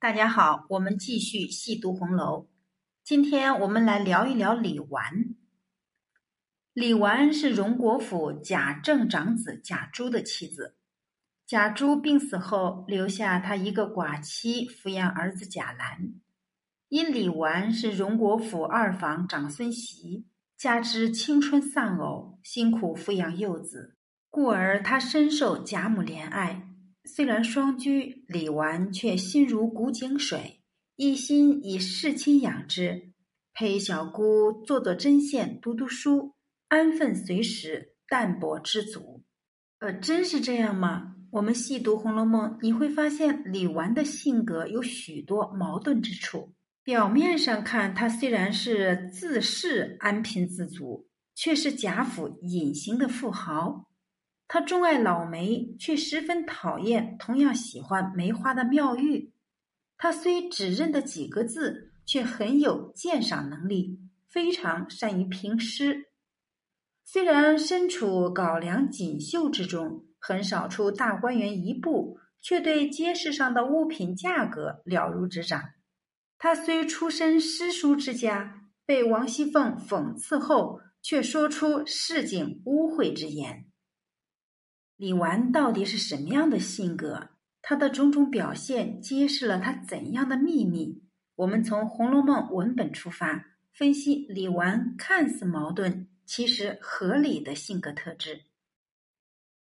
[0.00, 2.46] 大家好，我们继续细读红楼。
[3.02, 5.34] 今天我们来聊一聊李纨。
[6.72, 10.76] 李纨是荣国府贾政长子贾珠的妻子。
[11.44, 16.14] 贾珠病死后，留下他一个寡妻抚养儿子贾兰。
[16.88, 23.96] 因李纨是荣国府二房长孙媳，加之青春丧偶，辛苦抚养幼子，
[24.30, 26.67] 故而他深受贾母怜爱。
[27.04, 30.60] 虽然双居，李纨却心如古井水，
[30.96, 33.12] 一心以侍亲养之，
[33.54, 36.34] 陪小姑做做针线、读读书，
[36.68, 39.24] 安分随时，淡泊知足。
[39.80, 41.14] 呃，真是这样吗？
[41.30, 46.54] 我们细读《红楼梦》，你会发现李纨的性格有许多矛盾之处。
[46.82, 53.87] 表面上看，她虽然是自恃安贫自足，却是贾府隐形的富豪。
[54.50, 59.34] 他钟爱老梅，却十分讨厌同样喜欢梅花的妙玉。
[59.98, 66.06] 他虽只认得几个字，却很有鉴赏能力，非常善于评诗。
[67.04, 75.62] 虽然身处高梁锦绣之中，很少出大观园一步，却对街市上的物品价格了如指掌。
[76.38, 83.66] 他虽出身诗书之家，被王熙凤讽刺后，却说出市井污秽之言。
[84.98, 87.28] 李纨到底是什么样的性格？
[87.62, 91.04] 他的种种表现揭示了他怎样的秘密？
[91.36, 98.40] 我们从《红楼梦》文本出发，分析李纨看似矛盾，其实合理的性格特质。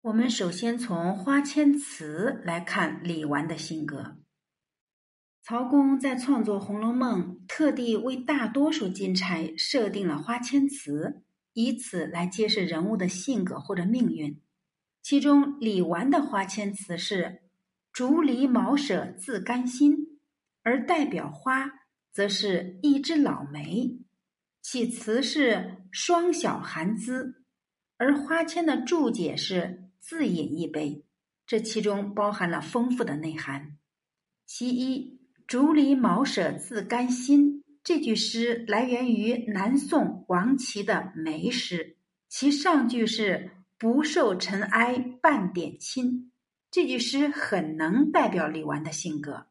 [0.00, 4.16] 我们首先从花千词来看李纨的性格。
[5.42, 11.20] 曹公在创作《红楼梦》，特地为大多数金钗设定了花千词，
[11.52, 14.40] 以此来揭示人物的性格或者命运。
[15.02, 17.40] 其中，李纨的花签词是
[17.90, 20.20] “竹篱茅舍自甘心”，
[20.62, 21.70] 而代表花
[22.12, 23.98] 则是一枝老梅。
[24.60, 27.42] 其词是“双小寒姿”，
[27.96, 31.04] 而花签的注解是“自饮一杯”。
[31.46, 33.78] 这其中包含了丰富的内涵。
[34.46, 35.18] 其一
[35.48, 41.76] ，“竹篱茅舍自甘心”这句诗来源于南宋王琦的《梅诗》，
[42.28, 43.52] 其上句是。
[43.80, 46.30] 不受尘埃半点侵，
[46.70, 49.46] 这句诗很能代表李纨的性格。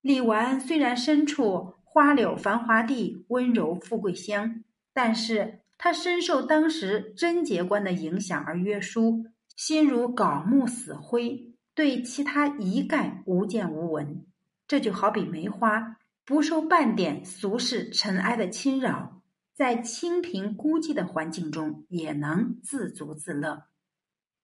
[0.00, 14.26] 李纨虽然身处花柳繁华地、温柔富贵乡，但是她深受当时贞洁观的影响而约束，心如槁木死灰，对其他一概无见无闻。
[14.66, 19.17] 这就好比梅花，不受半点俗世尘埃的侵扰。
[19.58, 23.64] 在清贫孤寂的环境中，也能自足自乐。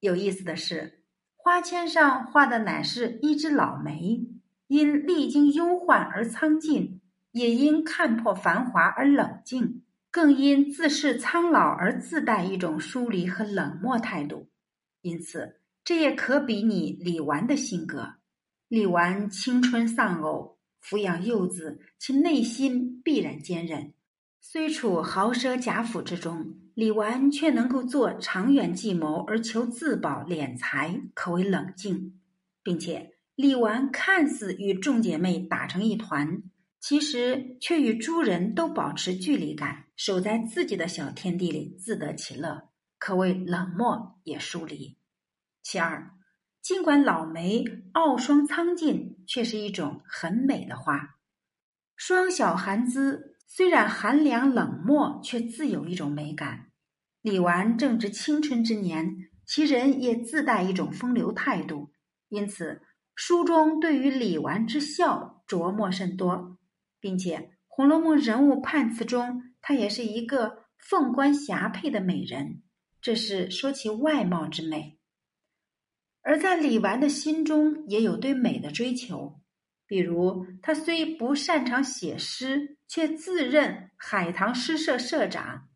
[0.00, 1.04] 有意思的是，
[1.36, 4.26] 花签上画的乃是一枝老梅，
[4.66, 14.50] 因历经忧患而苍劲，也因看破繁华而冷静，更因自恃苍老而自带一种疏离和冷漠态度。
[15.02, 18.14] 因此，这也可比拟李纨的性格。
[18.66, 23.94] 李纨青春丧偶，抚养幼子，其内心必然坚韧。
[24.46, 32.20] 虽处豪奢贾府之中，李纨却能够做长远计谋而求自保敛财，可谓冷静，
[32.62, 36.42] 并且李纨看似与众姐妹打成一团，
[36.78, 42.68] 其实却与诸人都保持距离感，守在自己的小天地里自得其乐，
[42.98, 44.98] 可谓冷漠也疏离。
[45.62, 46.10] 其二，
[46.60, 51.16] 尽管老梅傲霜苍劲，却是一种很美的花，
[51.96, 53.30] 霜小寒姿。
[53.46, 56.70] 虽然寒凉冷漠，却自有一种美感。
[57.22, 59.16] 李纨正值青春之年，
[59.46, 61.90] 其人也自带一种风流态度，
[62.28, 62.82] 因此
[63.14, 66.58] 书中对于李纨之笑琢磨甚多，
[67.00, 67.38] 并且
[67.68, 72.62] 《红楼梦》人物判词中，她也是一个凤冠霞帔的美人，
[73.00, 74.98] 这是说其外貌之美。
[76.22, 79.40] 而在李纨的心中，也有对美的追求。
[79.86, 85.68] 比如，他虽不擅长写诗，却自任海棠诗社社长。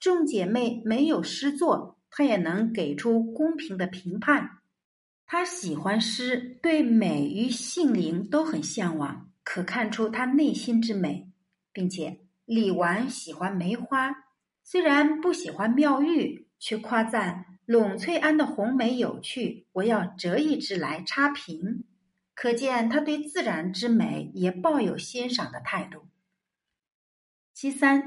[0.00, 4.58] 众姐妹没有诗作，他也能给出公平的评判。
[5.26, 11.30] 他喜欢诗，对美与性灵都很向往，可看出他内心之美。
[11.72, 14.10] 并且，李纨喜欢梅花，
[14.64, 21.84] 虽然不喜欢妙玉，却夸赞栊翠庵的红梅有趣，我要折一支来插瓶。
[22.34, 26.06] 可见他对自然之美也抱有欣赏的态度。
[27.52, 28.02] 其三，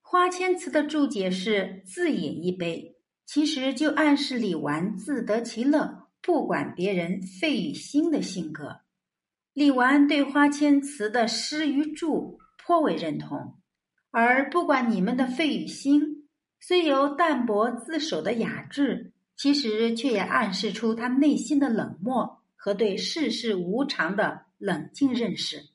[0.00, 2.96] 花千词的注解是“自饮一杯”，
[3.26, 8.80] 其实就暗示李纨自得其乐，不管别人费与心的性格。
[9.52, 13.58] 李纨对花千词的诗与注颇为认同，
[14.10, 16.28] 而不管你们的费与心，
[16.60, 22.35] 虽有淡泊自守的雅致，其实却也暗示出他内心的冷漠
[22.66, 25.68] 和对世事无常的冷静认识。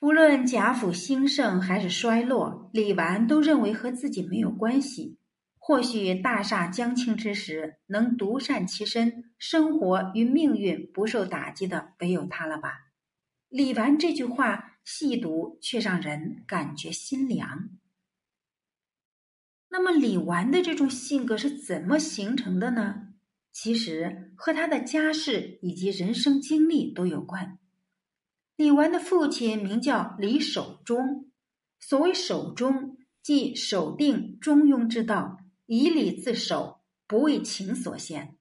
[0.00, 5.20] 不论贾府兴盛还是衰落，李纨都认为和自己没有关系。
[5.56, 12.90] 或许大厦将倾之时，能独善其身，生活与命运不受打击的，唯有他了吧？
[13.48, 17.68] 李纨这句话细读，却让人感觉心凉。
[19.68, 23.05] 那么，李纨的这种性格是怎么形成的呢？
[23.58, 27.58] 其实和他的家世以及人生经历都有关。
[28.54, 31.30] 李纨的父亲名叫李守忠，
[31.80, 38.36] 所谓守忠，即守定中庸之道，以礼自守，不为情所限，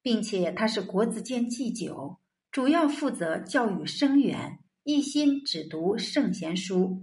[0.00, 2.16] 并且他是国子监祭酒，
[2.50, 7.02] 主要负责教育生源，一心只读圣贤书。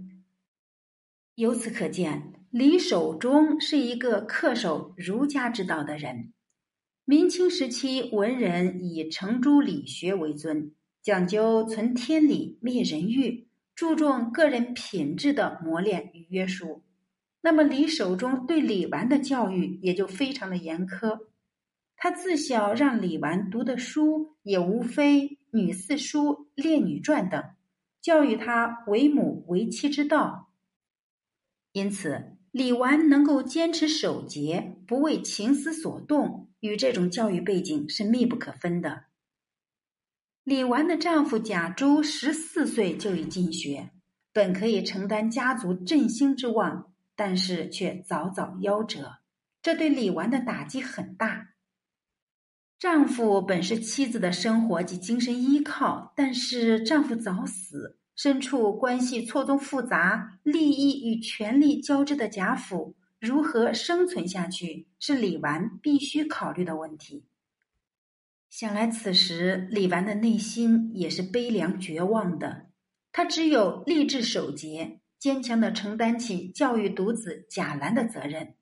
[1.36, 6.32] 由此可见，李守忠是一个恪守儒家之道的人。
[7.04, 10.72] 明清时期，文人以程朱理学为尊。
[11.02, 16.82] 讲究存天理、灭人欲，注重个人品质的磨练与约束。
[17.40, 21.26] 那么李守忠对李纨的教育也就非常的严苛。
[21.96, 27.42] 他自小让李纨读的书也无非《女四书》《列女传》等，
[28.00, 30.52] 教育他为母为妻之道。
[31.72, 39.04] 因此，李纨能够坚持守节，不为情思所动，与这种教育背景是密不可分的。
[40.44, 43.90] 李纨的丈夫贾珠十四岁就已进学，
[44.34, 49.20] 本可以承担家族振兴之望，但是却早早夭折，
[49.62, 51.54] 这对李纨的打击很大。
[52.78, 67.24] 丈夫本是妻子的生活及精神依靠，但是丈夫早死，身处关系错综复杂、利益与权力交织的贾府，如何生存下去，是李纨必须考虑的问题。
[68.50, 72.66] 想来，此时李纨的内心也是悲凉绝望的。
[73.10, 78.54] 她只有立志守节，坚强的承担起教育独子贾兰的责任。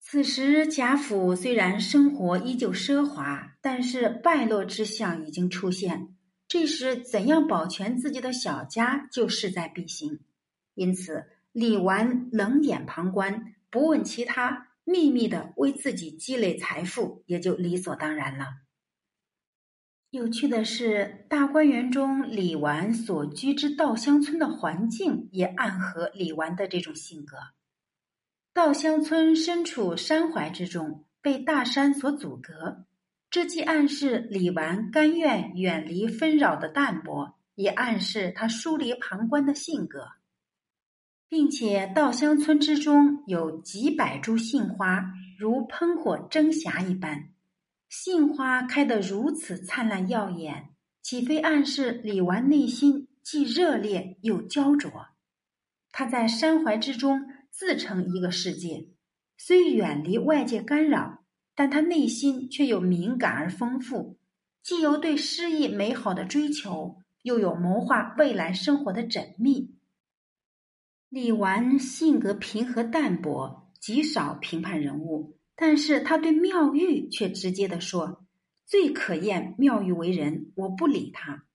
[0.00, 6.14] 此时贾府虽然生活依旧奢华，但是败落之象已经出现。
[6.48, 10.20] 这时，怎样保全自己的小家就势在必行。
[10.74, 18.46] 因此，李纨冷眼旁观，不问其他，秘密的为自己积累财富，也就理所当然了。
[20.10, 27.36] 有趣的是，大观园中李纨所居之稻香村的环境也暗合李纨的这种性格。
[28.54, 32.86] 稻香村身处山怀之中，被大山所阻隔，
[33.30, 40.08] 这既暗示李纨甘愿远离纷扰的淡泊，也暗示他疏离旁观的性格，
[41.28, 47.28] 并且稻香村之中有几百株杏花，如喷火蒸霞一般。
[47.90, 50.70] 杏花开得如此灿烂耀眼，
[51.02, 54.90] 岂非暗示李纨内心既热烈又焦灼？
[55.92, 58.88] 他在山怀之中自成一个世界，
[59.36, 61.24] 虽远离外界干扰，
[61.58, 64.16] 但他内心却又敏感而丰富，
[64.62, 69.74] 既有对诗意美好的追求，又有谋划未来生活的缜密。
[71.08, 75.36] 李纨性格平和淡泊，极少评判人物。
[75.56, 78.24] 但是他对妙玉却直接的说
[78.64, 81.46] ：“最可厌妙玉为人，我不理他。”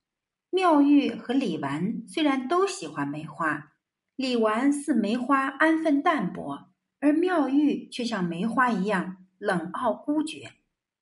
[0.52, 3.72] 妙玉和李纨虽然都喜欢梅花，
[4.18, 6.68] 李纨似梅花安分淡泊，
[7.00, 10.54] 而妙玉却像梅花一样冷傲孤绝，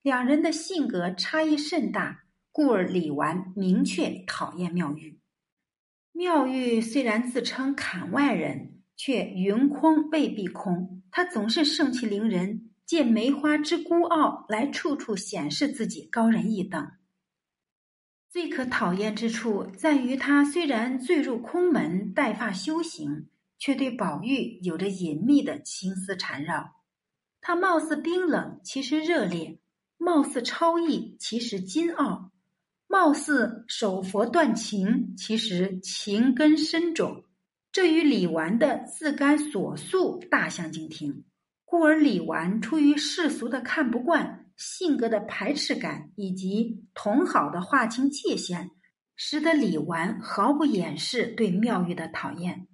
[0.01, 5.19] 两人的性格差异甚大，故而李纨明确讨厌妙玉。
[6.11, 12.69] 妙玉虽然自称槛外人，却云空未必空，她总是盛气凌人。
[12.83, 16.91] 借梅花之孤傲来处处显示自己高人一等。
[18.27, 23.29] 最可讨厌之处在于，他虽然坠入空门带发修行，
[23.59, 26.80] 却对宝玉有着隐秘的情思缠绕。
[27.41, 29.57] 他貌似冰冷，其实热烈；
[29.97, 32.31] 貌似超逸，其实金傲；
[32.87, 37.23] 貌似守佛断情，其实情根深种。
[37.71, 41.23] 这与李纨的自甘所素大相径庭。
[41.65, 48.71] 故而李纨出于世俗的看不惯、性格的排斥感，以及同好的划清界限，
[49.15, 52.67] 使得李纨毫不掩饰对妙玉的讨厌。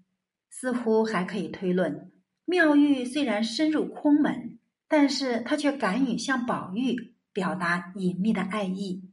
[0.49, 2.11] 似乎还可以推论：
[2.45, 4.46] 妙玉虽然深入空门，
[4.87, 9.03] 但是他却敢于向宝玉表达隐秘的爱意。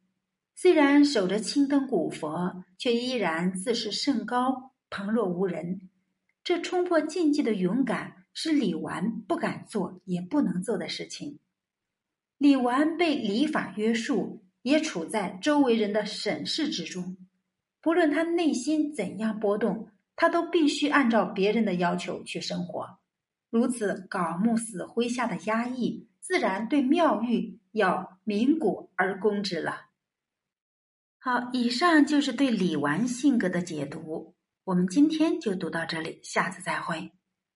[0.55, 5.91] 虽然守着青灯古佛，却依然自视甚高，旁若无人。
[6.45, 11.41] 这冲破禁忌的勇敢，是李纨不敢做也不能做的事情。
[12.39, 17.17] 李纨被礼法约束，也处在周围人的审视之中。
[17.81, 22.99] 不论他内心怎样波动，他都必须按照别人的要求去生活。
[23.55, 29.91] 如此搞木死灰下的压抑，自然对妙玉要鸣鼓而攻之了。
[31.21, 34.35] 好，以上就是对李纨性格的解读。
[34.65, 37.13] 我们今天就读到这里，下次再会。